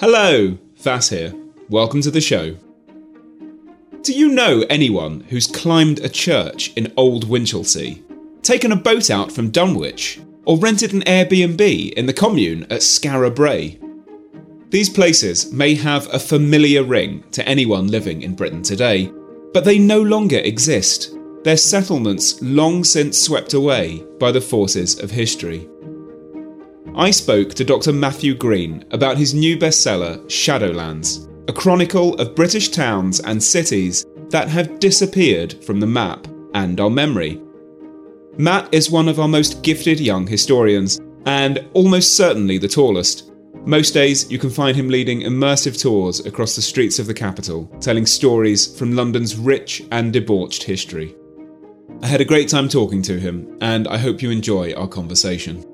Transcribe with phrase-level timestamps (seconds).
[0.00, 1.34] Hello, Vass here.
[1.68, 2.56] Welcome to the show.
[4.00, 8.02] Do you know anyone who's climbed a church in Old Winchelsea,
[8.40, 13.30] taken a boat out from Dunwich, or rented an Airbnb in the commune at Skara
[13.30, 13.78] Brae?
[14.70, 19.12] These places may have a familiar ring to anyone living in Britain today,
[19.52, 21.14] but they no longer exist.
[21.44, 25.68] Their settlements long since swept away by the forces of history.
[26.96, 27.92] I spoke to Dr.
[27.92, 34.48] Matthew Green about his new bestseller, Shadowlands, a chronicle of British towns and cities that
[34.48, 37.40] have disappeared from the map and our memory.
[38.38, 43.30] Matt is one of our most gifted young historians, and almost certainly the tallest.
[43.64, 47.66] Most days you can find him leading immersive tours across the streets of the capital,
[47.80, 51.14] telling stories from London's rich and debauched history.
[52.02, 55.64] I had a great time talking to him, and I hope you enjoy our conversation.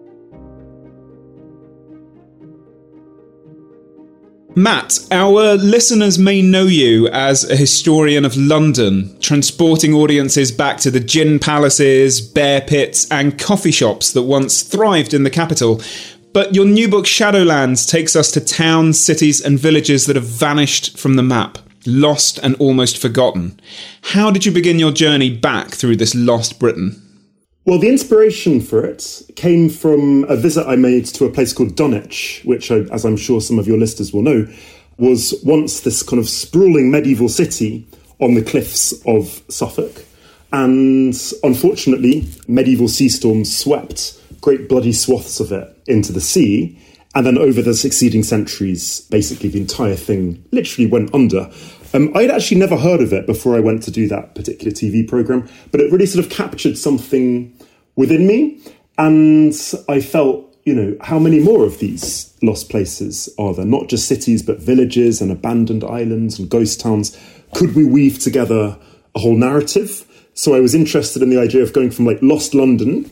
[4.59, 10.91] Matt, our listeners may know you as a historian of London, transporting audiences back to
[10.91, 15.83] the gin palaces, bear pits, and coffee shops that once thrived in the capital.
[16.33, 20.99] But your new book, Shadowlands, takes us to towns, cities, and villages that have vanished
[20.99, 23.61] from the map, lost and almost forgotten.
[24.01, 27.06] How did you begin your journey back through this lost Britain?
[27.67, 31.75] Well, the inspiration for it came from a visit I made to a place called
[31.75, 34.47] Dunwich, which, I, as I'm sure some of your listeners will know,
[34.99, 37.85] was once this kind of sprawling medieval city
[38.21, 40.05] on the cliffs of Suffolk.
[40.53, 41.13] And
[41.43, 46.81] unfortunately, medieval sea storms swept great bloody swaths of it into the sea.
[47.17, 51.51] And then over the succeeding centuries, basically the entire thing literally went under.
[51.97, 55.09] Um, I'd actually never heard of it before I went to do that particular TV
[55.09, 57.59] program, but it really sort of captured something
[57.95, 58.61] within me.
[58.99, 59.55] And
[59.89, 63.65] I felt, you know, how many more of these lost places are there?
[63.65, 67.17] Not just cities, but villages and abandoned islands and ghost towns.
[67.55, 68.79] Could we weave together
[69.15, 70.05] a whole narrative?
[70.35, 73.11] So I was interested in the idea of going from like lost London,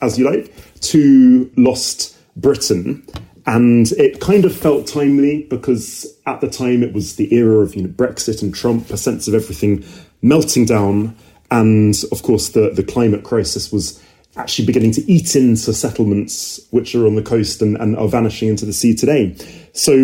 [0.00, 3.06] as you like, to lost Britain.
[3.46, 7.74] And it kind of felt timely because at the time it was the era of
[7.74, 9.84] you know, Brexit and Trump, a sense of everything
[10.22, 11.16] melting down.
[11.50, 14.02] And of course, the, the climate crisis was
[14.36, 18.48] actually beginning to eat into settlements which are on the coast and, and are vanishing
[18.48, 19.36] into the sea today.
[19.72, 19.94] So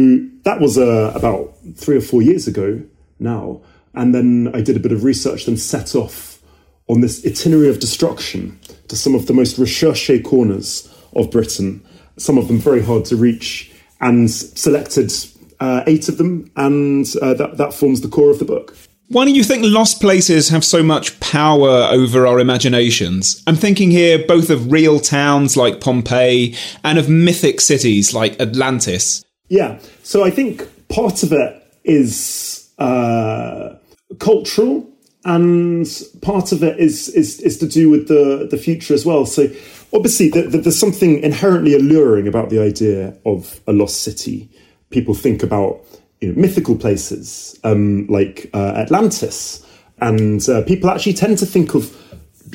[0.44, 2.82] that was uh, about three or four years ago
[3.18, 3.62] now.
[3.94, 6.40] And then I did a bit of research and set off
[6.88, 8.58] on this itinerary of destruction
[8.88, 11.84] to some of the most recherche corners of Britain,
[12.20, 15.12] some of them very hard to reach, and selected
[15.60, 18.76] uh, eight of them, and uh, that, that forms the core of the book.
[19.08, 23.42] Why do you think lost places have so much power over our imaginations?
[23.44, 26.54] I'm thinking here both of real towns like Pompeii
[26.84, 29.24] and of mythic cities like Atlantis.
[29.48, 33.74] Yeah, so I think part of it is uh,
[34.20, 34.88] cultural,
[35.24, 35.86] and
[36.22, 39.26] part of it is, is is to do with the the future as well.
[39.26, 39.48] So
[39.92, 44.50] obviously, the, the, there's something inherently alluring about the idea of a lost city.
[44.90, 45.80] People think about
[46.20, 49.64] you know, mythical places um, like uh, Atlantis,
[49.98, 51.96] and uh, people actually tend to think of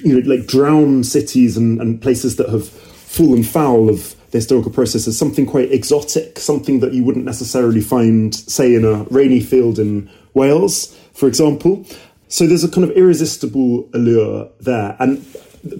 [0.03, 4.71] you know like drowned cities and, and places that have fallen foul of the historical
[4.71, 9.39] process as something quite exotic, something that you wouldn't necessarily find, say, in a rainy
[9.39, 11.85] field in Wales, for example.
[12.27, 15.25] So there's a kind of irresistible allure there, and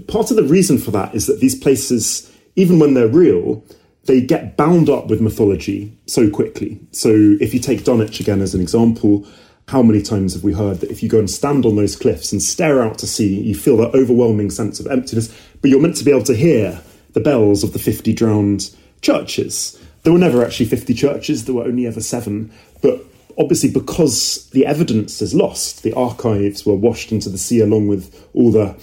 [0.08, 3.64] part of the reason for that is that these places, even when they're real,
[4.06, 6.80] they get bound up with mythology so quickly.
[6.92, 7.10] So
[7.42, 9.28] if you take Dunwich again as an example,
[9.68, 12.32] how many times have we heard that if you go and stand on those cliffs
[12.32, 15.34] and stare out to sea, you feel that overwhelming sense of emptiness?
[15.66, 16.80] but you're meant to be able to hear
[17.14, 18.70] the bells of the 50 drowned
[19.02, 19.82] churches.
[20.04, 22.52] There were never actually 50 churches, there were only ever seven,
[22.84, 23.02] but
[23.40, 28.30] obviously because the evidence is lost, the archives were washed into the sea along with
[28.36, 28.76] all the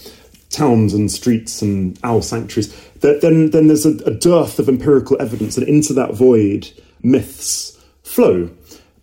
[0.52, 5.56] towns and streets and owl sanctuaries, then, then there's a, a dearth of empirical evidence,
[5.56, 6.70] and into that void,
[7.02, 8.50] myths flow.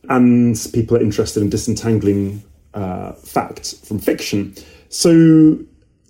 [0.07, 2.41] And people are interested in disentangling
[2.73, 4.55] uh, fact from fiction.
[4.89, 5.59] So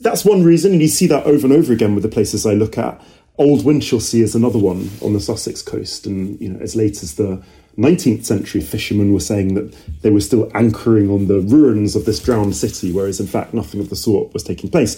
[0.02, 2.54] that's one reason, and you see that over and over again with the places I
[2.54, 3.02] look at.
[3.38, 7.16] Old Winchelsea is another one on the Sussex coast, and you know, as late as
[7.16, 7.42] the
[7.80, 12.20] 19th century, fishermen were saying that they were still anchoring on the ruins of this
[12.20, 14.98] drowned city, whereas in fact nothing of the sort was taking place.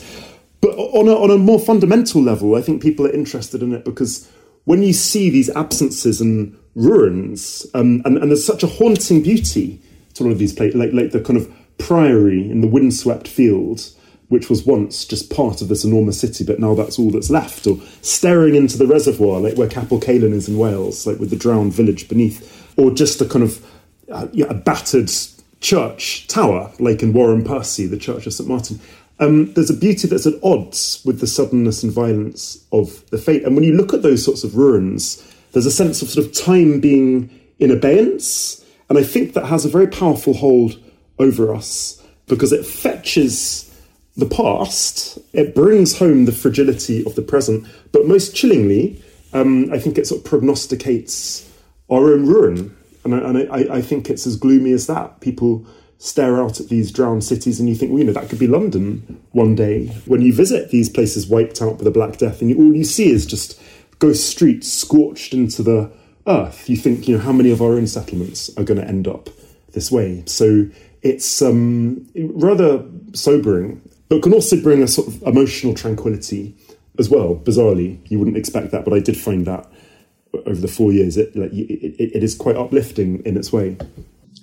[0.62, 3.84] But on a, on a more fundamental level, I think people are interested in it
[3.86, 4.30] because
[4.66, 9.82] when you see these absences and ruins, um, and, and, there's such a haunting beauty
[10.14, 13.90] to all of these places, like, like the kind of priory in the windswept field,
[14.30, 17.68] which was once just part of this enormous city, but now that's all that's left,
[17.68, 21.36] or staring into the reservoir, like where Capel Celyn is in Wales, like with the
[21.36, 23.64] drowned village beneath, or just a kind of
[24.10, 25.12] uh, yeah, a battered
[25.60, 28.80] church tower, like in Wharram Percy, the Church of St Martin.
[29.20, 33.44] Um, there's a beauty that's at odds with the suddenness and violence of the fate.
[33.44, 36.34] And when you look at those sorts of ruins, there's a sense of sort of
[36.34, 37.30] time being
[37.60, 38.66] in abeyance.
[38.90, 40.80] And I think that has a very powerful hold
[41.20, 43.68] over us because it fetches
[44.18, 49.02] the past, it brings home the fragility of the present, but most chillingly,
[49.34, 51.48] um, I think it sort of prognosticates
[51.92, 52.76] our own ruin.
[53.04, 55.22] And, I, and I, I, think it's as gloomy as that.
[55.22, 55.66] People
[55.98, 58.48] stare out at these drowned cities and you think, well, you know, that could be
[58.48, 59.88] London one day.
[60.06, 62.84] When you visit these places wiped out by the Black Death and you, all you
[62.84, 63.60] see is just
[64.00, 65.92] ghost streets scorched into the
[66.28, 69.08] earth, you think, you know, how many of our own settlements are going to end
[69.08, 69.30] up
[69.74, 70.24] this way?
[70.28, 70.68] So
[71.02, 72.84] it's um, rather
[73.14, 76.54] sobering but can also bring a sort of emotional tranquility
[77.00, 77.34] as well.
[77.34, 79.71] Bizarrely, you wouldn't expect that, but I did find that
[80.34, 83.78] over the four years, it, like, it, it is quite uplifting in its way.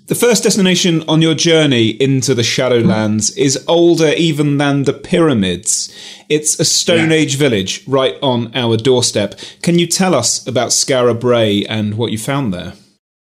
[0.07, 5.95] The first destination on your journey into the Shadowlands is older even than the pyramids.
[6.31, 7.17] It's a Stone yeah.
[7.17, 9.39] Age village right on our doorstep.
[9.61, 12.73] Can you tell us about Skara Brae and what you found there?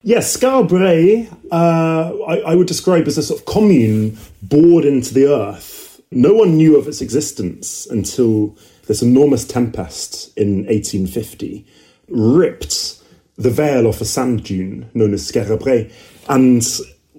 [0.02, 5.14] Yes, Skara Brae, uh, I, I would describe as a sort of commune bored into
[5.14, 5.78] the earth
[6.12, 8.56] no one knew of its existence until
[8.88, 11.66] this enormous tempest in 1850
[12.10, 13.02] ripped
[13.38, 15.92] the veil off a sand dune known as Skara Brae.
[16.28, 16.66] And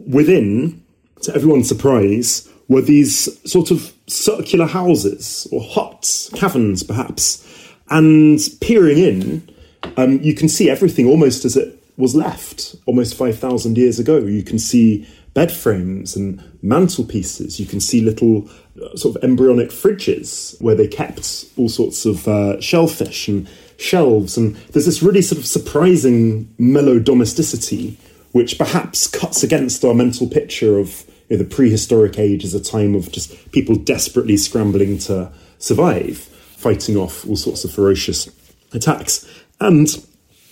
[0.06, 0.84] within,
[1.22, 7.44] to everyone's surprise, were these sort of circular houses or huts, caverns perhaps.
[7.90, 9.48] And peering in,
[9.96, 14.18] um, you can see everything almost as it was left almost 5,000 years ago.
[14.18, 17.58] You can see bed frames and mantelpieces.
[17.58, 18.48] You can see little
[18.82, 23.48] uh, sort of embryonic fridges where they kept all sorts of uh, shellfish and
[23.78, 24.36] shelves.
[24.36, 27.98] And there's this really sort of surprising mellow domesticity,
[28.32, 32.62] which perhaps cuts against our mental picture of you know, the prehistoric age as a
[32.62, 38.28] time of just people desperately scrambling to survive, fighting off all sorts of ferocious
[38.72, 39.26] attacks.
[39.60, 39.86] And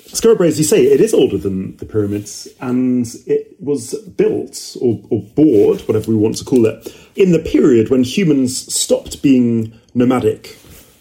[0.07, 4.77] Skara Brae, as you say, it is older than the pyramids, and it was built
[4.81, 9.21] or, or bored, whatever we want to call it, in the period when humans stopped
[9.21, 10.57] being nomadic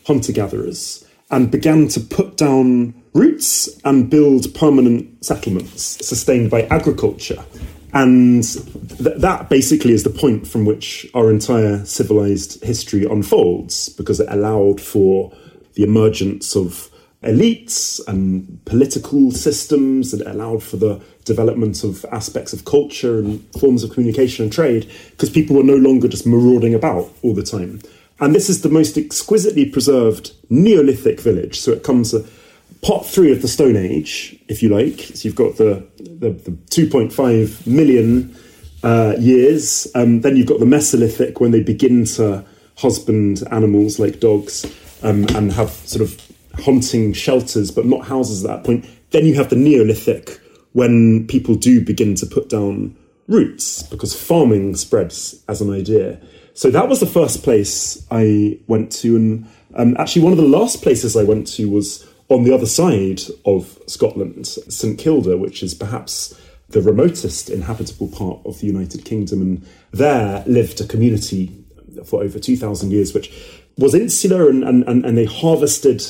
[0.07, 1.04] hunter gatherers
[1.35, 7.43] and began to put down roots and build permanent settlements sustained by agriculture.
[7.93, 14.21] And th- that basically is the point from which our entire civilized history unfolds because
[14.21, 15.33] it allowed for
[15.73, 16.89] the emergence of
[17.21, 23.83] elites and political systems that allowed for the development of aspects of culture and forms
[23.83, 27.81] of communication and trade because people were no longer just marauding about all the time.
[28.19, 31.59] And this is the most exquisitely preserved Neolithic village.
[31.59, 32.25] So it comes a
[32.81, 34.99] part three of the Stone Age, if you like.
[35.01, 38.35] So you've got the, the, the 2.5 million
[38.83, 39.87] uh, years.
[39.95, 42.45] Um, then you've got the Mesolithic when they begin to
[42.77, 44.65] husband animals like dogs
[45.01, 46.21] um, and have sort of
[46.63, 48.85] hunting shelters, but not houses at that point.
[49.11, 50.39] Then you have the Neolithic
[50.73, 52.95] when people do begin to put down
[53.27, 56.19] roots because farming spreads as an idea.
[56.55, 59.17] So that was the first place I went to.
[59.17, 62.65] And um, actually, one of the last places I went to was on the other
[62.65, 69.03] side of Scotland, St Kilda, which is perhaps the remotest inhabitable part of the United
[69.03, 69.41] Kingdom.
[69.41, 71.51] And there lived a community
[72.05, 73.31] for over 2,000 years, which
[73.77, 76.03] was insular and, and, and they harvested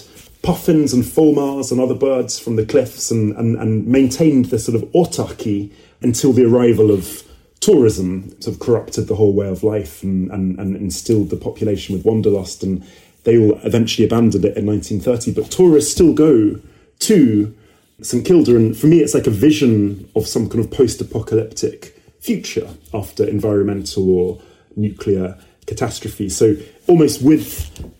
[0.43, 4.75] puffins and fulmars and other birds from the cliffs and, and, and maintained this sort
[4.75, 5.71] of autarky
[6.01, 7.23] until the arrival of
[7.65, 11.95] tourism sort of corrupted the whole way of life and, and, and instilled the population
[11.95, 12.85] with wanderlust and
[13.23, 15.33] they all eventually abandoned it in 1930.
[15.33, 16.61] But tourists still go
[16.99, 17.55] to
[18.01, 22.69] St Kilda, and for me, it's like a vision of some kind of post-apocalyptic future
[22.93, 24.41] after environmental or
[24.75, 26.29] nuclear catastrophe.
[26.29, 26.55] So
[26.87, 27.49] almost with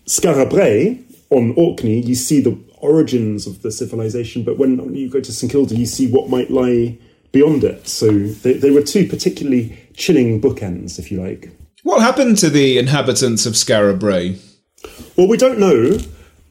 [0.06, 5.22] Skara Brae on Orkney, you see the origins of the civilization, but when you go
[5.22, 7.00] to St Kilda, you see what might lie
[7.36, 7.86] beyond it.
[7.86, 8.08] So
[8.44, 11.52] they, they were two particularly chilling bookends, if you like.
[11.84, 14.40] What happened to the inhabitants of Skara Brae?
[15.18, 16.00] Well, we don't know.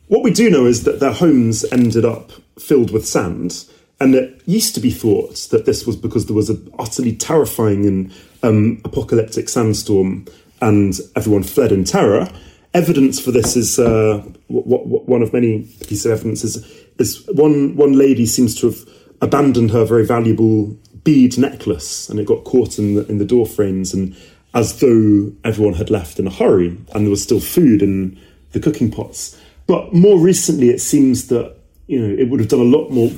[0.08, 3.64] What we do know is that their homes ended up filled with sand,
[3.98, 7.86] and it used to be thought that this was because there was an utterly terrifying
[7.86, 8.12] and
[8.42, 10.26] um, apocalyptic sandstorm,
[10.60, 12.28] and everyone fled in terror.
[12.74, 16.56] Evidence for this is uh, w- w- one of many pieces of evidence is,
[16.98, 18.78] is one one lady seems to have
[19.20, 23.46] abandoned her very valuable bead necklace, and it got caught in the in the door
[23.46, 24.16] frames, and
[24.54, 28.18] as though everyone had left in a hurry, and there was still food in
[28.52, 29.38] the cooking pots.
[29.66, 31.56] But more recently, it seems that
[31.86, 33.10] you know it would have done a lot more.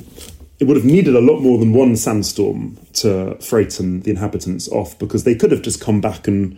[0.59, 4.97] It would have needed a lot more than one sandstorm to frighten the inhabitants off
[4.97, 6.57] because they could have just come back and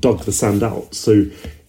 [0.00, 0.94] dug the sand out.
[0.94, 1.26] So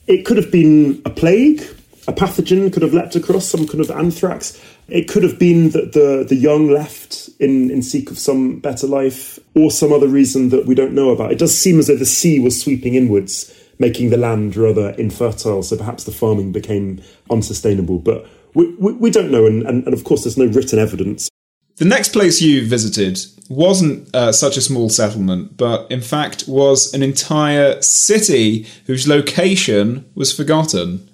[0.07, 1.63] it could have been a plague,
[2.07, 4.61] a pathogen could have leapt across, some kind of anthrax.
[4.87, 8.87] It could have been that the, the young left in, in seek of some better
[8.87, 11.31] life, or some other reason that we don't know about.
[11.31, 15.63] It does seem as though the sea was sweeping inwards, making the land rather infertile,
[15.63, 17.99] so perhaps the farming became unsustainable.
[17.99, 21.29] But we, we, we don't know, and, and, and of course, there's no written evidence.
[21.77, 23.19] The next place you visited
[23.49, 30.09] wasn't uh, such a small settlement, but in fact was an entire city whose location
[30.13, 31.09] was forgotten.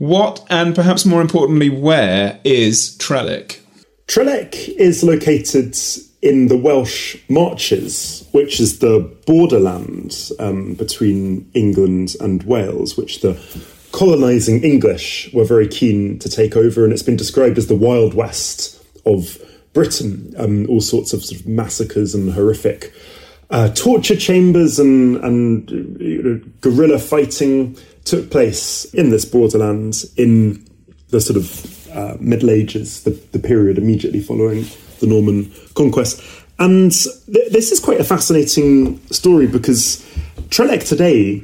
[0.00, 3.58] What, and perhaps more importantly, where is Trellech?
[4.06, 5.76] Trellech is located
[6.22, 13.38] in the Welsh Marches, which is the borderland um, between England and Wales, which the
[13.92, 18.14] colonising English were very keen to take over, and it's been described as the Wild
[18.14, 19.36] West of
[19.74, 20.32] Britain.
[20.38, 22.94] Um, all sorts of, sort of massacres and horrific
[23.50, 30.66] uh, torture chambers and, and you know, guerrilla fighting took place in this borderland in
[31.08, 34.64] the sort of uh, Middle Ages, the, the, period immediately following
[35.00, 36.22] the Norman conquest.
[36.58, 40.06] And th- this is quite a fascinating story because
[40.50, 41.42] Trellech today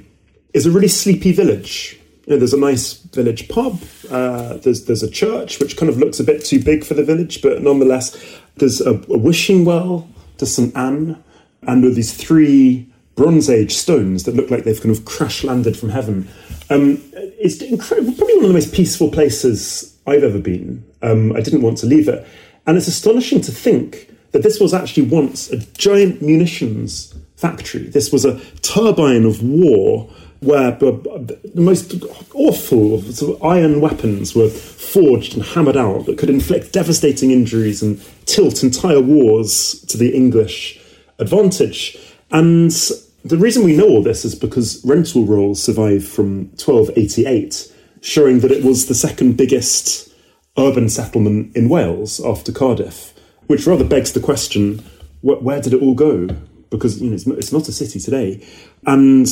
[0.54, 1.98] is a really sleepy village.
[2.26, 3.80] You know, there's a nice village pub.
[4.10, 7.04] Uh, there's there's a church which kind of looks a bit too big for the
[7.04, 8.16] village, but nonetheless,
[8.56, 10.08] there's a, a wishing well
[10.38, 11.22] to St Anne,
[11.66, 15.76] and with these three Bronze Age stones that look like they've kind of crash landed
[15.76, 16.28] from heaven.
[16.68, 20.84] Um, it's incredible, probably one of the most peaceful places I've ever been.
[21.02, 22.26] Um, I didn't want to leave it,
[22.66, 27.84] and it's astonishing to think that this was actually once a giant munitions factory.
[27.84, 31.94] This was a turbine of war where the most
[32.34, 37.82] awful sort of iron weapons were forged and hammered out that could inflict devastating injuries
[37.82, 40.78] and tilt entire wars to the English
[41.18, 41.96] advantage.
[42.30, 42.70] And
[43.24, 48.52] the reason we know all this is because rental rolls survive from 1288, showing that
[48.52, 50.12] it was the second biggest
[50.58, 53.12] urban settlement in Wales after Cardiff,
[53.46, 54.82] which rather begs the question
[55.20, 56.28] wh- where did it all go?
[56.70, 58.46] Because you know, it's, it's not a city today.
[58.86, 59.26] And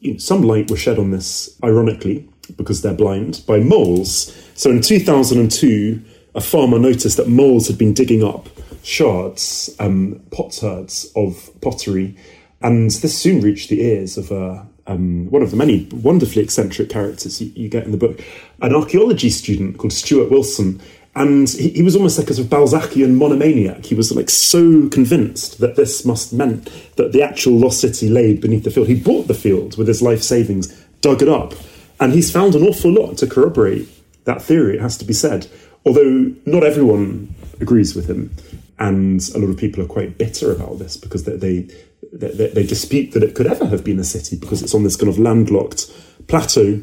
[0.00, 4.34] you know, some light was shed on this, ironically, because they're blind, by moles.
[4.54, 6.02] So in 2002,
[6.34, 8.48] a farmer noticed that moles had been digging up
[8.82, 12.16] shards, um, potsherds of pottery,
[12.62, 16.90] and this soon reached the ears of uh, um, one of the many wonderfully eccentric
[16.90, 18.20] characters you, you, get in the book,
[18.60, 20.80] an archaeology student called Stuart Wilson.
[21.16, 23.84] And he, he was almost like a sort of Balzacian monomaniac.
[23.84, 28.34] He was like so convinced that this must meant that the actual lost city lay
[28.34, 28.86] beneath the field.
[28.86, 30.68] He bought the field with his life savings,
[31.00, 31.54] dug it up,
[31.98, 33.88] and he's found an awful lot to corroborate
[34.24, 35.48] that theory, it has to be said.
[35.84, 38.34] Although not everyone agrees with him,
[38.78, 41.68] and a lot of people are quite bitter about this because they, they
[42.12, 44.96] they, they, dispute that it could ever have been a city because it's on this
[44.96, 45.90] kind of landlocked
[46.26, 46.82] plateau.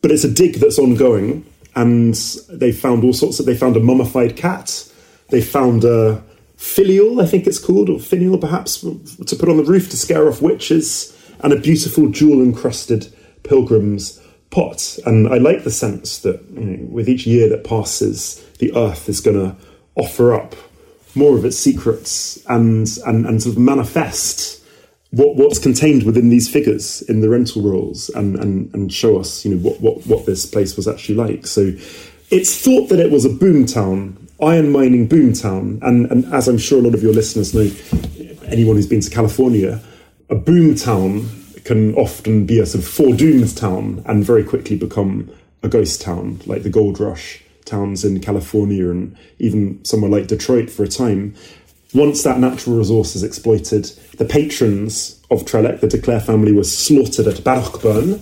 [0.00, 2.14] But it's a dig that's ongoing, and
[2.48, 3.46] they found all sorts of.
[3.46, 4.90] They found a mummified cat.
[5.28, 6.22] They found a
[6.56, 10.28] filial, I think it's called, or finial perhaps, to put on the roof to scare
[10.28, 13.12] off witches, and a beautiful jewel encrusted
[13.42, 14.20] pilgrim's
[14.54, 14.98] pot.
[15.04, 19.08] And I like the sense that you know, with each year that passes, the earth
[19.08, 19.56] is going to
[19.96, 20.54] offer up
[21.14, 24.64] more of its secrets and and, and sort of manifest
[25.14, 29.44] what, what's contained within these figures in the rental rolls and, and, and show us,
[29.44, 31.46] you know, what, what, what this place was actually like.
[31.46, 31.72] So
[32.30, 35.78] it's thought that it was a boom town, iron mining boom town.
[35.82, 37.70] And, and as I'm sure a lot of your listeners know,
[38.46, 39.80] anyone who's been to California,
[40.30, 41.28] a boom town
[41.64, 45.30] can often be a sort of foredoomed town and very quickly become
[45.62, 50.70] a ghost town, like the gold rush towns in California and even somewhere like Detroit
[50.70, 51.34] for a time.
[51.94, 53.84] Once that natural resource is exploited,
[54.18, 58.20] the patrons of Trellech, the de Clare family, were slaughtered at Bannockburn,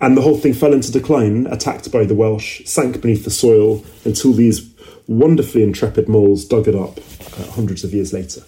[0.00, 3.84] and the whole thing fell into decline, attacked by the Welsh, sank beneath the soil
[4.04, 4.68] until these
[5.06, 8.42] wonderfully intrepid moles dug it up uh, hundreds of years later.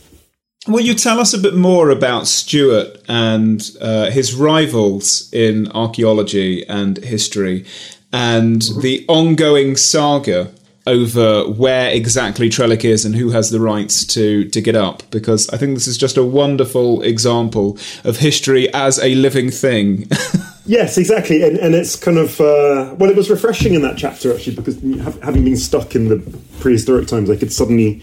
[0.68, 6.66] Will you tell us a bit more about Stuart and uh, his rivals in archaeology
[6.68, 7.64] and history
[8.12, 10.52] and the ongoing saga
[10.86, 15.02] over where exactly Trellech is and who has the rights to dig it up?
[15.10, 20.10] Because I think this is just a wonderful example of history as a living thing.
[20.68, 24.34] Yes, exactly, and, and it's kind of uh, well, it was refreshing in that chapter
[24.34, 24.78] actually because
[25.22, 26.18] having been stuck in the
[26.60, 28.02] prehistoric times, I could suddenly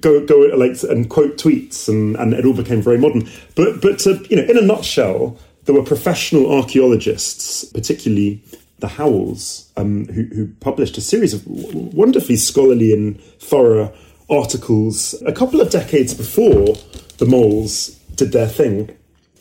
[0.00, 3.28] go go like and quote tweets, and, and it all became very modern.
[3.54, 8.42] But but to, you know, in a nutshell, there were professional archaeologists, particularly
[8.78, 13.92] the Howells, um, who, who published a series of wonderfully scholarly and thorough
[14.30, 16.76] articles a couple of decades before
[17.18, 18.96] the moles did their thing,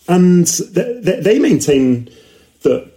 [0.08, 2.10] and they, they maintain
[2.62, 2.92] that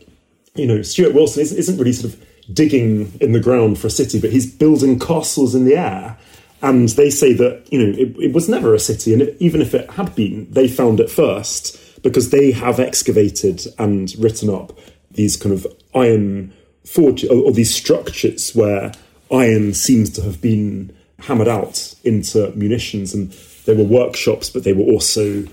[0.54, 4.20] you know Stuart Wilson isn't really sort of digging in the ground for a city,
[4.20, 6.18] but he's building castles in the air.
[6.62, 9.74] And they say that you know it, it was never a city, and even if
[9.74, 14.78] it had been, they found it first because they have excavated and written up
[15.10, 16.52] these kind of iron
[16.84, 18.92] forge or, or these structures where
[19.30, 23.32] iron seems to have been hammered out into munitions, and
[23.64, 25.44] they were workshops, but they were also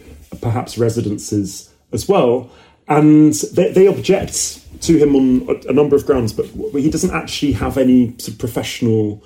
[0.41, 2.51] perhaps residences as well.
[2.87, 7.11] And they, they object to him on a, a, number of grounds, but he doesn't
[7.11, 9.23] actually have any sort of professional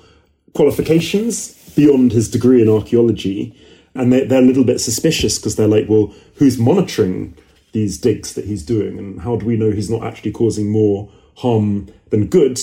[0.52, 3.54] qualifications beyond his degree in archaeology.
[3.94, 7.36] And they, they're a little bit suspicious because they're like, well, who's monitoring
[7.72, 8.98] these digs that he's doing?
[8.98, 12.60] And how do we know he's not actually causing more harm than good?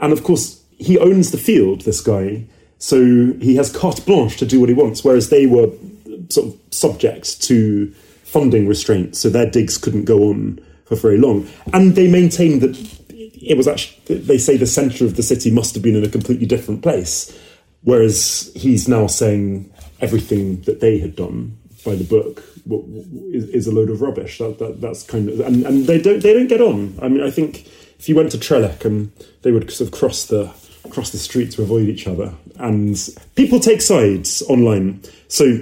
[0.00, 2.46] And of course, he owns the field, this guy.
[2.78, 6.48] So he has carte blanche to do what he wants, whereas they were uh, sort
[6.48, 7.92] of subject to
[8.24, 11.48] funding restraints, so their digs couldn't go on for very long.
[11.72, 12.78] And they maintain that
[13.10, 16.08] it was actually, they say the centre of the city must have been in a
[16.08, 17.36] completely different place,
[17.82, 22.42] whereas he's now saying everything that they had done by the book
[23.32, 24.38] is, is a load of rubbish.
[24.38, 26.98] That, that, that's kind of and, and they don't they don't get on.
[27.00, 27.66] I mean, I think
[27.98, 29.12] if you went to Trellech and
[29.42, 30.52] they would sort of cross the
[30.90, 32.96] cross the street to avoid each other, and
[33.34, 35.02] people take sides online.
[35.28, 35.58] So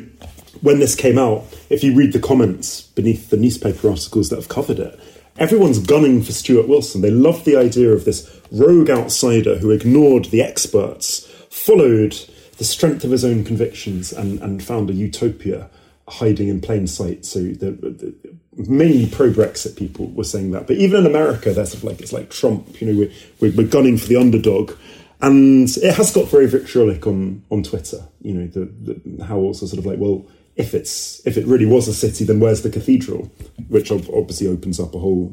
[0.61, 4.49] when this came out, if you read the comments beneath the newspaper articles that have
[4.49, 4.99] covered it,
[5.39, 7.01] everyone's gunning for Stuart Wilson.
[7.01, 12.17] They love the idea of this rogue outsider who ignored the experts, followed
[12.59, 15.71] the strength of his own convictions, and, and found a utopia
[16.09, 17.25] hiding in plain sight.
[17.25, 18.15] So the, the
[19.13, 22.13] pro Brexit people were saying that, but even in America, they're sort of like it's
[22.13, 22.81] like Trump.
[22.81, 24.73] You know, we're, we're gunning for the underdog,
[25.21, 28.05] and it has got very vitriolic on on Twitter.
[28.23, 31.67] You know, the, the how also sort of like well if it's if it really
[31.67, 33.31] was a city, then where's the cathedral?
[33.69, 35.33] Which obviously opens up a whole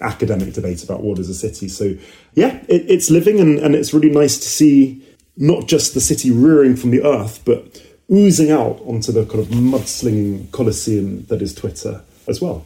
[0.00, 1.68] academic debate about what is a city.
[1.68, 1.94] So
[2.32, 5.03] yeah, it, it's living, and, and it's really nice to see
[5.36, 9.48] not just the city rearing from the earth, but oozing out onto the kind of
[9.48, 12.64] mudslinging coliseum that is Twitter as well.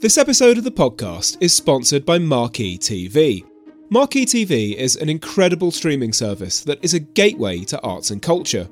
[0.00, 3.44] This episode of the podcast is sponsored by Marquee TV.
[3.90, 8.68] Marquee TV is an incredible streaming service that is a gateway to arts and culture.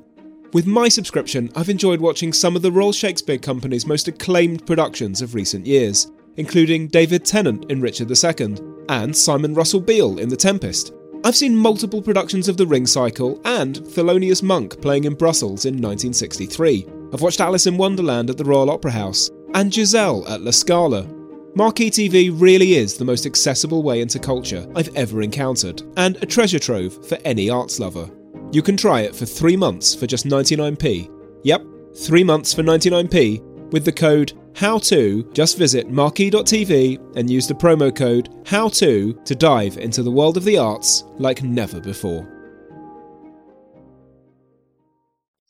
[0.53, 5.21] With my subscription, I've enjoyed watching some of the Royal Shakespeare Company's most acclaimed productions
[5.21, 10.37] of recent years, including David Tennant in Richard II and Simon Russell Beale in The
[10.37, 10.93] Tempest.
[11.27, 15.73] I've seen multiple productions of The Ring Cycle and Thelonious Monk playing in Brussels in
[15.73, 16.87] 1963.
[17.11, 21.05] I've watched Alice in Wonderland at the Royal Opera House and Giselle at La Scala.
[21.53, 26.25] Marquee TV really is the most accessible way into culture I've ever encountered, and a
[26.25, 28.09] treasure trove for any arts lover.
[28.53, 31.11] You can try it for three months for just 99p.
[31.43, 31.61] Yep,
[31.93, 33.41] three months for 99p
[33.73, 35.33] with the code HOW2.
[35.33, 40.35] Just visit marquee.tv and use the promo code how to to dive into the world
[40.35, 42.27] of the arts like never before.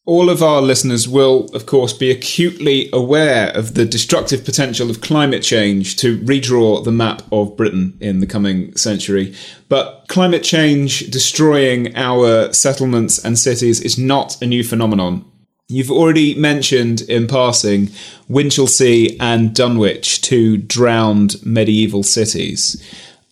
[0.05, 5.01] All of our listeners will, of course, be acutely aware of the destructive potential of
[5.01, 9.35] climate change to redraw the map of Britain in the coming century.
[9.67, 15.29] But climate change destroying our settlements and cities is not a new phenomenon.
[15.69, 17.87] You've already mentioned in passing
[18.29, 22.81] Winchelsea and Dunwich, two drowned medieval cities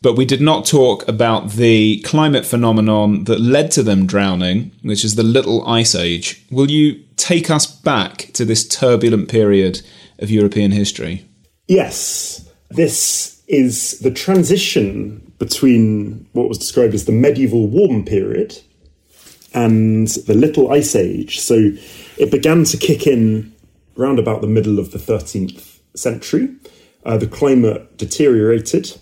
[0.05, 5.03] but we did not talk about the climate phenomenon that led to them drowning, which
[5.03, 6.45] is the Little Ice Age.
[6.51, 9.81] Will you take us back to this turbulent period
[10.19, 11.25] of European history?
[11.67, 12.47] Yes.
[12.69, 18.61] This is the transition between what was described as the medieval warm period
[19.55, 21.39] and the Little Ice Age.
[21.39, 21.71] So
[22.17, 23.53] it began to kick in
[23.97, 26.53] around about the middle of the 13th century.
[27.05, 28.99] Uh, the climate deteriorated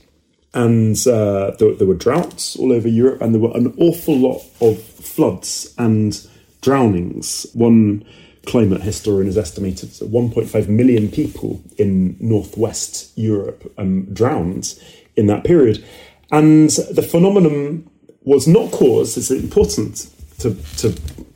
[0.54, 4.44] and uh, there, there, were droughts all over Europe, and there were an awful lot
[4.62, 6.28] of floods and
[6.62, 7.48] drownings.
[7.54, 8.06] One
[8.46, 14.80] climate historian has estimated that 1.5 million people in northwest Europe um, drowned
[15.16, 15.84] in that period.
[16.32, 17.90] And the phenomenon
[18.22, 20.92] was not caused, it's important to, to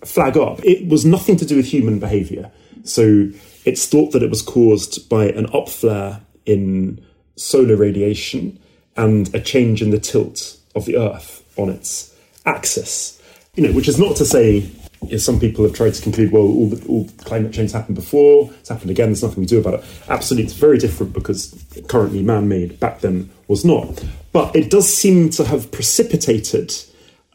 [0.06, 2.52] flag up, it was nothing to do with human behaviour.
[2.84, 3.30] So
[3.66, 7.06] it's thought that it was caused by an upflare in
[7.36, 8.60] solar radiation
[8.96, 13.22] and a change in the tilt of the Earth on its axis.
[13.56, 14.70] You know, which is not to say
[15.04, 17.96] you know, some people have tried to conclude, well, all, the, all climate change happened
[17.96, 19.86] before, it's happened again, there's nothing we do about it.
[20.10, 24.04] Absolutely, it's very different because currently man made, back then was not.
[24.32, 26.74] But it does seem to have precipitated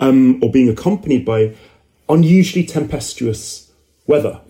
[0.03, 1.55] um, or being accompanied by
[2.09, 3.71] unusually tempestuous
[4.07, 4.41] weather.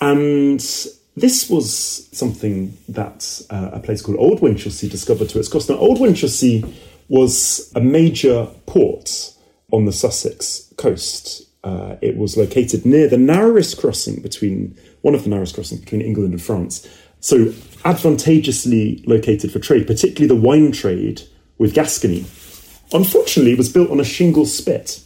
[0.00, 0.58] And
[1.16, 5.68] this was something that uh, a place called Old Winchelsea discovered to its cost.
[5.68, 6.64] Now, Old Winchelsea
[7.08, 9.34] was a major port
[9.70, 11.46] on the Sussex coast.
[11.62, 16.00] Uh, it was located near the narrowest crossing between one of the narrowest crossings between
[16.00, 16.86] England and France.
[17.20, 17.52] So
[17.84, 21.22] advantageously located for trade, particularly the wine trade
[21.58, 22.24] with Gascony.
[22.92, 25.02] Unfortunately, it was built on a shingle spit.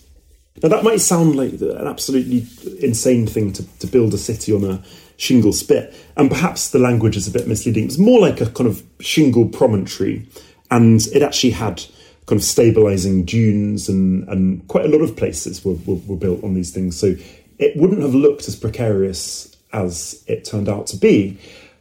[0.63, 2.47] Now that might sound like an absolutely
[2.85, 4.83] insane thing to, to build a city on a
[5.17, 5.95] shingle spit.
[6.17, 7.85] And perhaps the language is a bit misleading.
[7.85, 10.27] It's more like a kind of shingle promontory,
[10.71, 11.83] and it actually had
[12.27, 16.45] kind of stabilizing dunes, and, and quite a lot of places were, were, were built
[16.45, 16.99] on these things.
[16.99, 17.15] So
[17.59, 21.39] it wouldn't have looked as precarious as it turned out to be,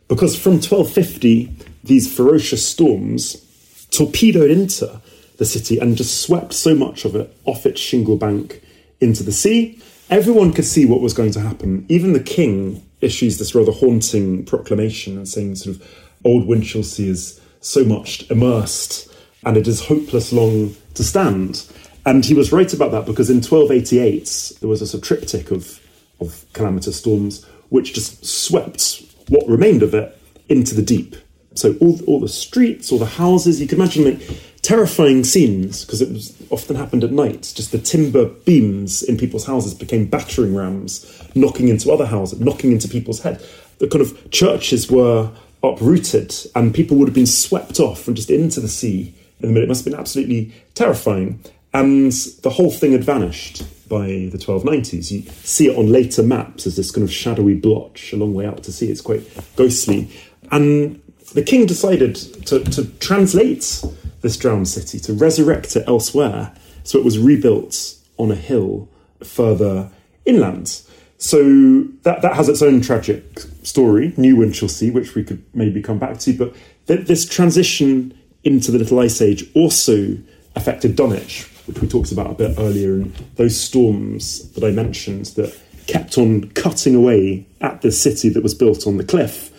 [0.07, 3.45] because from 1250, these ferocious storms
[3.91, 5.01] torpedoed into
[5.39, 8.62] the city and just swept so much of it off its shingle bank
[8.99, 9.82] into the sea.
[10.10, 11.86] Everyone could see what was going to happen.
[11.88, 17.39] Even the king issues this rather haunting proclamation and saying sort of old Winchelsea is
[17.62, 19.12] so much immersed
[19.45, 21.65] and it is hopeless long to stand.
[22.06, 25.52] And he was right about that because in 1288 there was a sort of triptych
[25.52, 25.80] of,
[26.19, 30.17] of calamitous storms which just swept what remained of it
[30.49, 31.15] into the deep.
[31.54, 36.01] So all, all the streets, all the houses, you can imagine like, terrifying scenes because
[36.01, 37.53] it was often happened at night.
[37.55, 42.71] Just the timber beams in people's houses became battering rams, knocking into other houses, knocking
[42.71, 43.45] into people's heads.
[43.79, 45.31] The kind of churches were
[45.63, 49.13] uprooted, and people would have been swept off and just into the sea.
[49.41, 49.63] In the middle.
[49.63, 51.39] It must have been absolutely terrifying.
[51.73, 55.11] And the whole thing had vanished by the 1290s.
[55.11, 58.45] You see it on later maps as this kind of shadowy blotch a long way
[58.45, 58.91] out to sea.
[58.91, 59.23] It's quite
[59.55, 60.09] ghostly.
[60.51, 61.01] And
[61.33, 62.15] the king decided
[62.47, 63.83] to, to translate
[64.21, 66.53] this drowned city, to resurrect it elsewhere.
[66.84, 68.89] So it was rebuilt on a hill
[69.23, 69.89] further
[70.25, 70.82] inland.
[71.17, 75.99] So that, that has its own tragic story, New Winchelsea, which we could maybe come
[75.99, 76.38] back to.
[76.38, 76.55] But
[76.88, 80.17] th- this transition into the Little Ice Age also
[80.55, 85.27] affected Dunwich, which we talked about a bit earlier, and those storms that I mentioned
[85.36, 89.51] that kept on cutting away at the city that was built on the cliff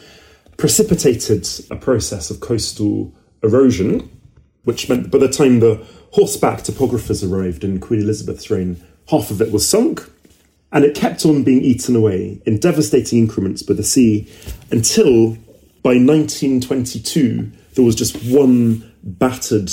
[0.57, 4.09] precipitated a process of coastal erosion
[4.65, 9.41] which meant by the time the horseback topographers arrived in Queen Elizabeth's reign, half of
[9.41, 10.09] it was sunk,
[10.73, 14.31] and it kept on being eaten away in devastating increments by the sea
[14.71, 15.37] until
[15.83, 19.71] by 1922 there was just one battered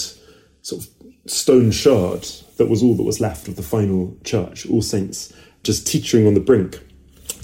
[0.61, 0.89] sort of
[1.25, 2.23] stone shard
[2.57, 6.33] that was all that was left of the final church, All Saints, just teetering on
[6.33, 6.79] the brink,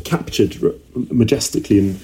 [0.03, 0.57] captured
[0.95, 1.99] majestically and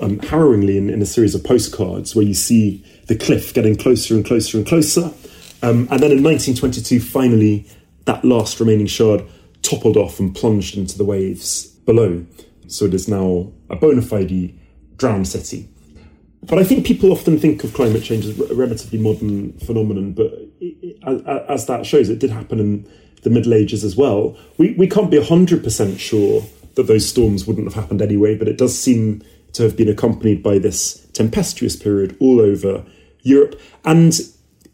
[0.00, 4.14] um, harrowingly in, in, a series of postcards where you see the cliff getting closer
[4.14, 5.12] and closer and closer.
[5.62, 7.66] Um, and then in 1922, finally,
[8.04, 9.24] that last remaining shard
[9.62, 12.24] toppled off and plunged into the waves below.
[12.68, 14.54] So it is now a bona fide
[14.96, 15.68] drowned city.
[16.42, 20.32] But I think people often think of climate change as a relatively modern phenomenon, but
[20.60, 22.90] it, it, as that shows, it did happen in
[23.22, 24.36] the Middle Ages as well.
[24.56, 26.42] We, we can't be 100% sure
[26.76, 30.42] that those storms wouldn't have happened anyway, but it does seem to have been accompanied
[30.42, 32.84] by this tempestuous period all over
[33.22, 33.60] Europe.
[33.84, 34.18] And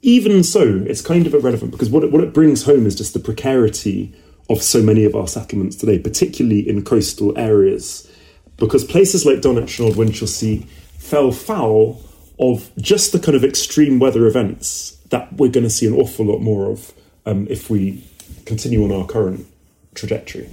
[0.02, 3.14] even so, it's kind of irrelevant because what it, what it brings home is just
[3.14, 4.14] the precarity
[4.48, 8.10] of so many of our settlements today, particularly in coastal areas,
[8.56, 10.66] because places like Dunwich and Old Winchelsea
[10.98, 12.00] fell foul
[12.38, 16.26] of just the kind of extreme weather events that we're going to see an awful
[16.26, 16.92] lot more of
[17.24, 18.04] um, if we
[18.44, 19.46] continue on our current
[19.94, 20.48] trajectory.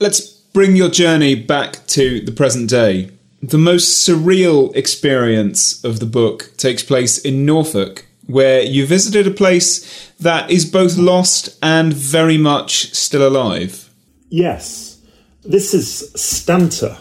[0.00, 3.10] Let's bring your journey back to the present day.
[3.46, 9.30] The most surreal experience of the book takes place in Norfolk, where you visited a
[9.30, 13.90] place that is both lost and very much still alive.
[14.30, 14.98] Yes.
[15.44, 16.96] This is Stanta,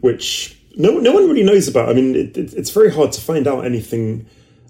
[0.00, 1.88] which no, no one really knows about.
[1.88, 4.26] I mean, it, it, it's very hard to find out anything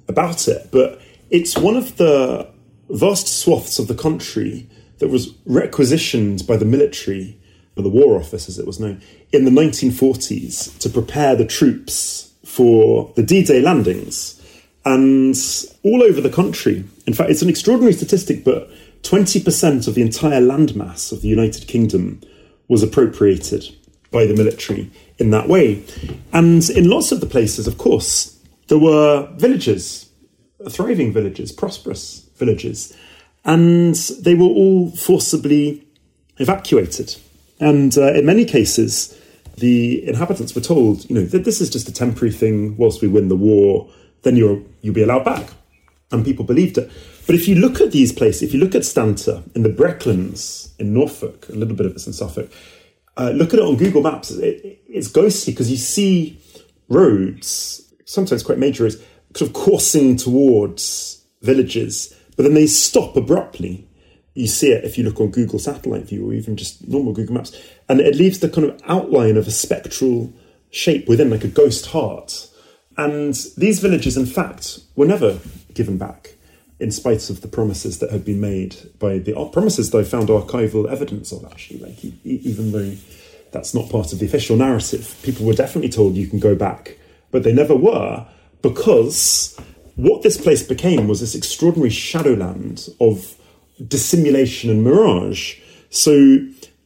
[0.06, 2.48] about it, but it's one of the
[2.88, 4.68] vast swaths of the country
[4.98, 7.36] that was requisitioned by the military,
[7.76, 12.32] or the War Office as it was known, in the 1940s to prepare the troops
[12.44, 14.36] for the D Day landings.
[14.84, 15.36] And
[15.82, 18.70] all over the country, in fact, it's an extraordinary statistic, but
[19.02, 22.20] 20% of the entire landmass of the United Kingdom
[22.68, 23.64] was appropriated
[24.10, 25.84] by the military in that way.
[26.32, 28.38] And in lots of the places, of course,
[28.68, 30.08] there were villages,
[30.68, 32.96] thriving villages, prosperous villages,
[33.44, 35.86] and they were all forcibly
[36.38, 37.16] evacuated.
[37.58, 39.19] And uh, in many cases,
[39.60, 43.08] the inhabitants were told, you know, that this is just a temporary thing whilst we
[43.08, 43.88] win the war,
[44.22, 45.50] then you're, you'll be allowed back.
[46.12, 46.90] And people believed it.
[47.26, 50.74] But if you look at these places, if you look at Stanta in the Brecklands
[50.80, 52.50] in Norfolk, a little bit of it's in Suffolk,
[53.16, 54.32] uh, look at it on Google Maps.
[54.32, 56.40] It, it's ghostly because you see
[56.88, 58.96] roads, sometimes quite major roads,
[59.36, 63.86] sort of coursing towards villages, but then they stop abruptly.
[64.34, 67.34] You see it if you look on Google Satellite View or even just normal Google
[67.34, 70.32] Maps, and it leaves the kind of outline of a spectral
[70.70, 72.48] shape within, like a ghost heart.
[72.96, 75.38] And these villages, in fact, were never
[75.74, 76.34] given back
[76.78, 80.28] in spite of the promises that had been made by the promises that I found
[80.28, 82.94] archival evidence of, actually, like even though
[83.52, 86.96] that's not part of the official narrative, people were definitely told you can go back,
[87.30, 88.26] but they never were
[88.62, 89.58] because
[89.96, 93.36] what this place became was this extraordinary shadowland of
[93.86, 95.56] dissimulation and mirage.
[95.90, 96.38] So,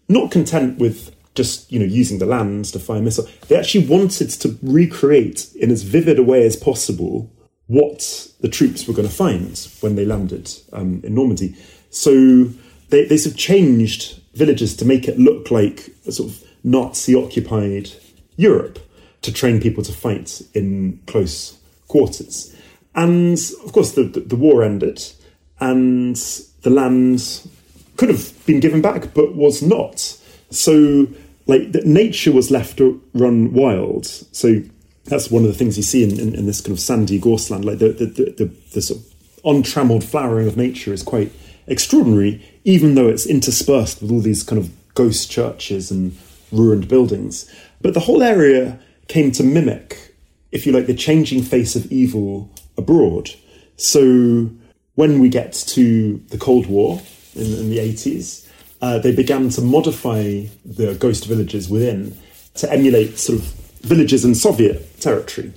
[0.09, 4.30] not content with just you know using the lands to fire missiles, they actually wanted
[4.30, 7.30] to recreate in as vivid a way as possible
[7.66, 11.57] what the troops were going to find when they landed um, in Normandy.
[11.90, 12.50] So
[12.90, 17.14] they, they sort of changed villages to make it look like a sort of Nazi
[17.14, 17.90] occupied
[18.37, 18.78] Europe
[19.22, 22.54] to train people to fight in close quarters.
[22.94, 25.02] And of course, the, the, the war ended
[25.61, 26.18] and
[26.64, 27.48] the land
[27.96, 30.00] could have been given back, but was not.
[30.50, 31.07] So,
[31.46, 34.07] like, that nature was left to run wild.
[34.07, 34.62] So,
[35.05, 37.64] that's one of the things you see in, in, in this kind of sandy gorseland.
[37.64, 41.31] Like the the, the, the, the sort of untrammeled flowering of nature is quite
[41.66, 46.16] extraordinary, even though it's interspersed with all these kind of ghost churches and
[46.53, 47.50] ruined buildings.
[47.81, 50.14] But the whole area came to mimic,
[50.53, 53.31] if you like, the changing face of evil abroad.
[53.77, 54.50] So
[54.94, 57.00] when we get to the Cold War
[57.35, 58.48] in, in the 80s,
[58.80, 62.16] uh, they began to modify the ghost villages within
[62.54, 63.44] to emulate sort of
[63.80, 65.52] villages in Soviet territory,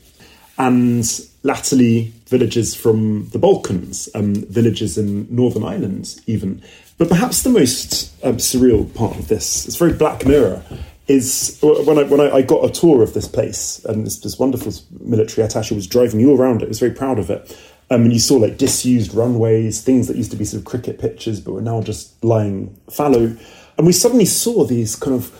[0.57, 1.05] and
[1.43, 6.61] latterly villages from the Balkans, um, villages in Northern Ireland, even.
[6.97, 10.63] But perhaps the most um, surreal part of this, it's very Black Mirror,
[11.07, 14.37] is when I when I, I, got a tour of this place, and this, this
[14.37, 16.67] wonderful military attaché was driving you around it.
[16.67, 17.55] was very proud of it.
[17.89, 20.99] Um, and you saw like disused runways, things that used to be sort of cricket
[20.99, 23.35] pitches, but were now just lying fallow.
[23.77, 25.31] And we suddenly saw these kind of,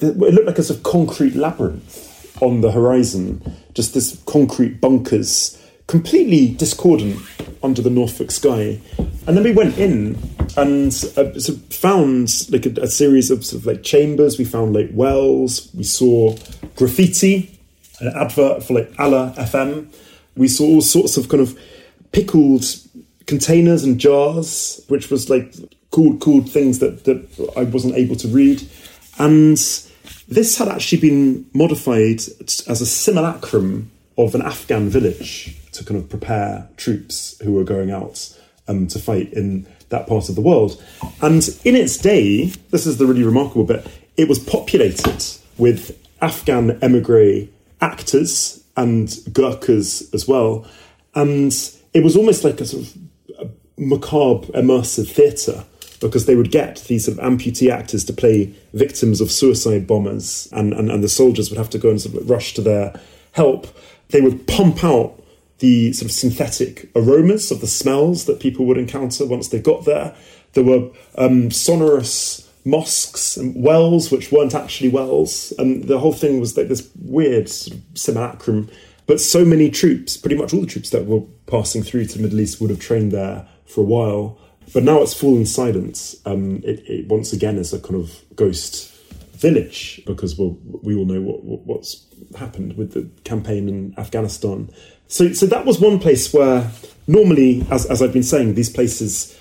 [0.00, 3.42] it looked like a sort of concrete labyrinth on the horizon,
[3.74, 7.18] just this concrete bunkers, completely discordant
[7.62, 8.80] under the Norfolk sky.
[9.26, 10.18] And then we went in
[10.56, 14.38] and uh, sort of found like a, a, series of sort of like chambers.
[14.38, 15.68] We found like wells.
[15.74, 16.36] We saw
[16.76, 17.58] graffiti,
[18.00, 19.92] an advert for like Allah FM.
[20.36, 21.58] We saw all sorts of kind of
[22.12, 22.64] pickled
[23.26, 25.54] containers and jars, which was like
[25.90, 28.62] cool, cool things that that I wasn't able to read,
[29.18, 29.58] and
[30.28, 36.08] this had actually been modified as a simulacrum of an Afghan village to kind of
[36.08, 38.36] prepare troops who were going out
[38.68, 40.82] um, to fight in that part of the world.
[41.20, 45.24] And in its day, this is the really remarkable bit, it was populated
[45.58, 47.48] with Afghan emigre
[47.80, 50.66] actors and Gurkhas as well.
[51.14, 51.52] And
[51.92, 52.84] it was almost like a sort
[53.38, 55.64] of macabre, immersive theatre
[56.00, 60.48] because they would get these sort of amputee actors to play victims of suicide bombers,
[60.52, 62.98] and, and, and the soldiers would have to go and sort of rush to their
[63.32, 63.66] help.
[64.08, 65.22] They would pump out
[65.58, 69.84] the sort of synthetic aromas of the smells that people would encounter once they got
[69.84, 70.14] there.
[70.54, 76.40] There were um, sonorous mosques and wells, which weren't actually wells, and the whole thing
[76.40, 78.70] was like this weird sort of simulacrum.
[79.10, 82.22] But so many troops, pretty much all the troops that were passing through to the
[82.22, 84.38] Middle East, would have trained there for a while.
[84.72, 86.14] But now it's fallen silence.
[86.26, 88.94] Um, it, it, once again is a kind of ghost
[89.32, 92.06] village because we'll, we all know what, what, what's
[92.38, 94.70] happened with the campaign in Afghanistan.
[95.08, 96.70] So, so that was one place where
[97.08, 99.36] normally, as, as I've been saying, these places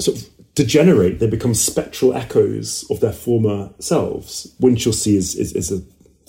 [0.00, 1.18] sort of degenerate.
[1.18, 4.54] They become spectral echoes of their former selves.
[4.58, 5.82] Winchelsea is, is, is a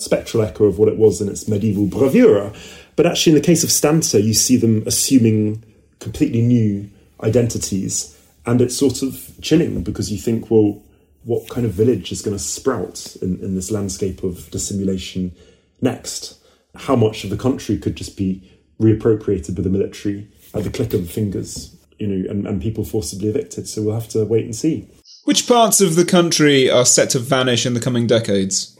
[0.04, 2.52] spectral echo of what it was in its medieval bravura.
[2.96, 5.64] But actually, in the case of Stanter, you see them assuming
[5.98, 6.88] completely new
[7.22, 8.16] identities.
[8.46, 10.82] And it's sort of chilling because you think, well,
[11.24, 15.34] what kind of village is going to sprout in, in this landscape of dissimulation
[15.80, 16.38] next?
[16.74, 20.92] How much of the country could just be reappropriated by the military at the click
[20.92, 23.66] of the fingers, you know, and, and people forcibly evicted?
[23.66, 24.88] So we'll have to wait and see.
[25.24, 28.73] Which parts of the country are set to vanish in the coming decades?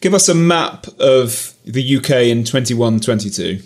[0.00, 3.60] Give us a map of the UK in 2122.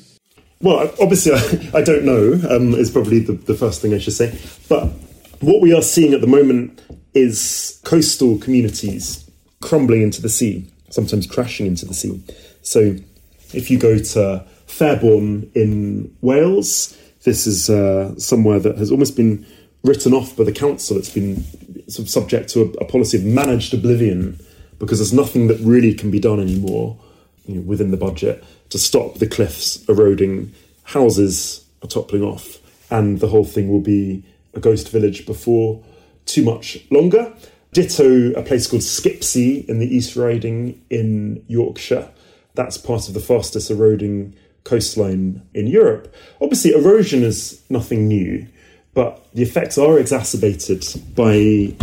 [0.61, 1.33] Well, obviously,
[1.75, 4.39] I, don't know, um, is probably the, the first thing I should say.
[4.69, 4.89] But
[5.41, 6.81] what we are seeing at the moment
[7.15, 9.29] is coastal communities
[9.61, 12.23] crumbling into the sea, sometimes crashing into the sea.
[12.63, 12.97] So
[13.53, 19.47] if you go to Fairbourne in Wales, this is uh, somewhere that has almost been
[19.85, 20.97] written off by the council.
[20.97, 21.45] It's been
[21.89, 24.39] sort of subject to a, a policy of managed oblivion
[24.83, 26.99] because there's nothing that really can be done anymore
[27.47, 30.53] you know, within the budget to stop the cliffs eroding.
[30.83, 32.59] Houses are toppling off,
[32.91, 35.81] and the whole thing will be a ghost village before
[36.27, 37.33] too much longer.
[37.73, 42.11] Ditto a place called Skipsea in the East Riding in Yorkshire.
[42.55, 46.13] That's part of the fastest eroding coastline in Europe.
[46.41, 48.49] Obviously, erosion is nothing new,
[48.95, 51.33] but the effects are exacerbated by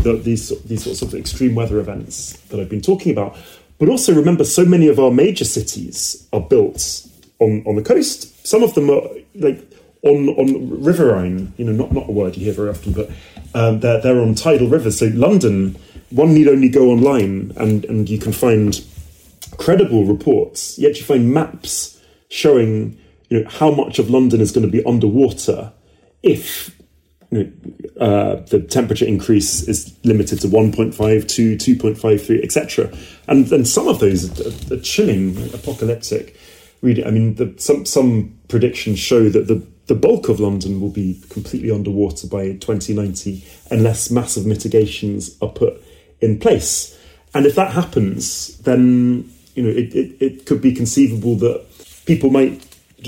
[0.04, 3.38] the, these, these sorts of extreme weather events that I've been talking about.
[3.80, 7.08] But also remember, so many of our major cities are built
[7.40, 8.46] on, on the coast.
[8.46, 9.02] Some of them are
[9.36, 9.66] like
[10.04, 11.54] on on riverine.
[11.58, 13.10] You know, not not a word you hear very often, but
[13.54, 15.00] um, they're they're on tidal rivers.
[15.00, 15.78] So London,
[16.10, 18.84] one need only go online and and you can find
[19.58, 20.78] credible reports.
[20.78, 24.84] Yet you find maps showing you know how much of London is going to be
[24.86, 25.72] underwater
[26.22, 26.79] if
[27.32, 32.92] uh, the temperature increase is limited to 1.5 to 2.53, etc.
[33.28, 36.36] And then some of those are, are chilling, apocalyptic.
[36.82, 40.92] Really, I mean, the, some some predictions show that the the bulk of London will
[40.92, 45.82] be completely underwater by 2090 unless massive mitigations are put
[46.22, 46.98] in place.
[47.34, 51.66] And if that happens, then you know it, it, it could be conceivable that
[52.06, 52.66] people might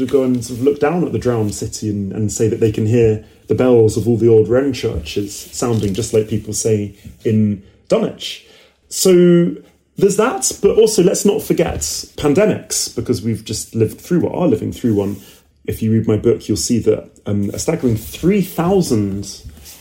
[0.08, 2.72] go and sort of look down at the drowned city and, and say that they
[2.72, 6.96] can hear the bells of all the old Wren churches sounding just like people say
[7.26, 8.48] in Dunwich.
[8.88, 9.56] So
[9.98, 11.82] there's that, but also let's not forget
[12.16, 15.18] pandemics because we've just lived through or are living through one
[15.66, 19.26] if you read my book, you'll see that um, a staggering 3,000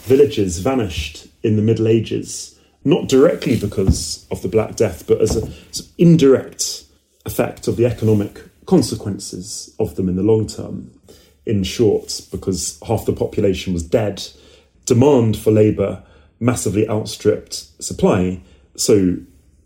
[0.04, 5.36] villages vanished in the Middle Ages, not directly because of the Black Death, but as
[5.36, 5.52] an
[5.96, 6.84] indirect
[7.24, 10.90] effect of the economic consequences of them in the long term.
[11.46, 14.22] In short, because half the population was dead,
[14.86, 16.02] demand for labour
[16.38, 18.40] massively outstripped supply,
[18.76, 19.16] so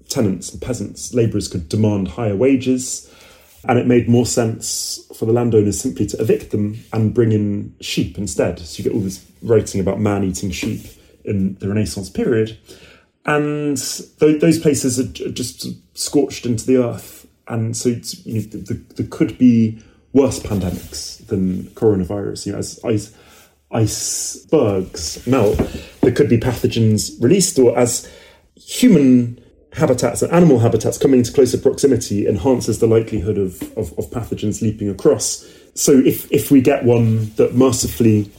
[0.08, 3.10] tenants and peasants, labourers could demand higher wages
[3.66, 7.74] and it made more sense for the landowners simply to evict them and bring in
[7.80, 8.58] sheep instead.
[8.58, 10.86] So you get all this writing about man eating sheep
[11.24, 12.58] in the Renaissance period.
[13.24, 13.78] And
[14.20, 17.26] th- those places are just scorched into the earth.
[17.48, 17.88] And so
[18.24, 19.82] you know, there could be
[20.14, 22.46] worse pandemics than coronavirus.
[22.46, 23.14] You know, as ice,
[23.70, 25.58] icebergs melt,
[26.00, 28.10] there could be pathogens released, or as
[28.56, 29.38] human
[29.74, 34.62] habitats and animal habitats coming into closer proximity enhances the likelihood of, of, of, pathogens
[34.62, 35.44] leaping across.
[35.74, 38.30] So if, if we get one that mercifully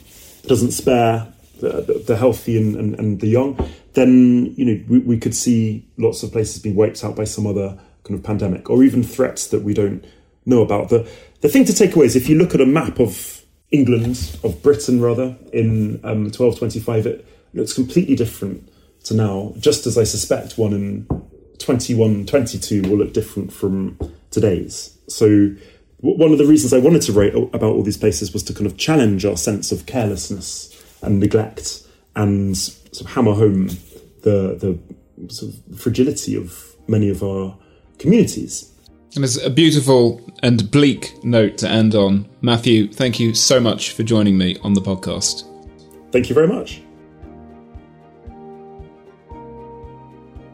[0.48, 1.28] doesn't spare
[1.60, 5.86] the, the, healthy and, and, and, the young, then you know we, we could see
[5.98, 9.48] lots of places being wiped out by some other kind of pandemic or even threats
[9.48, 10.06] that we don't
[10.46, 10.90] know about.
[10.90, 11.10] The
[11.46, 14.64] the thing to take away is if you look at a map of England, of
[14.64, 18.68] Britain rather, in um, 1225, it looks completely different
[19.04, 21.08] to now, just as I suspect one in
[21.60, 23.96] 21, 22 will look different from
[24.32, 24.98] today's.
[25.08, 25.56] So,
[26.00, 28.66] one of the reasons I wanted to write about all these places was to kind
[28.66, 31.84] of challenge our sense of carelessness and neglect
[32.16, 33.68] and sort of hammer home
[34.24, 34.80] the, the
[35.32, 37.56] sort of fragility of many of our
[38.00, 38.72] communities.
[39.16, 42.28] And it's a beautiful and bleak note to end on.
[42.42, 45.44] Matthew, thank you so much for joining me on the podcast.
[46.12, 46.82] Thank you very much.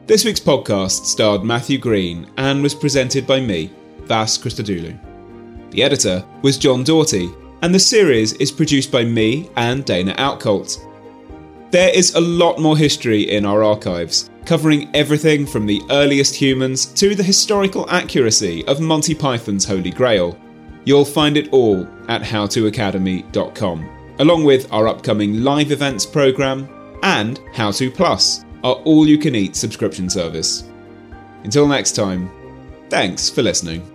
[0.06, 5.00] This week's podcast starred Matthew Green and was presented by me, Vas Christodoulou.
[5.72, 7.30] The editor was John Doughty,
[7.62, 10.78] and the series is produced by me and Dana Outcolt.
[11.72, 16.86] There is a lot more history in our archives, covering everything from the earliest humans
[16.86, 20.38] to the historical accuracy of Monty Python's Holy Grail.
[20.86, 26.68] You'll find it all at howtoacademy.com, along with our upcoming live events programme
[27.04, 30.64] and How To Plus, our all you can eat subscription service.
[31.44, 32.30] Until next time,
[32.90, 33.91] thanks for listening.